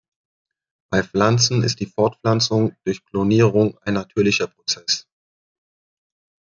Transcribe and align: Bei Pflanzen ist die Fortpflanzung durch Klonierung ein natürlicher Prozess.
Bei 0.91 1.03
Pflanzen 1.03 1.61
ist 1.61 1.79
die 1.79 1.85
Fortpflanzung 1.85 2.75
durch 2.85 3.05
Klonierung 3.05 3.77
ein 3.83 3.93
natürlicher 3.93 4.47
Prozess. 4.47 5.05